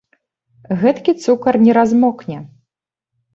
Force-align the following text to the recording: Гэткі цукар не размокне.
Гэткі 0.83 1.13
цукар 1.25 1.59
не 1.67 1.71
размокне. 1.79 2.37